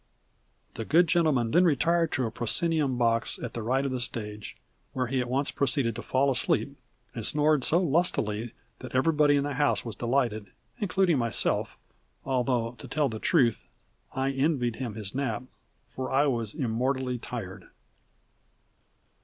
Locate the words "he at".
5.05-5.29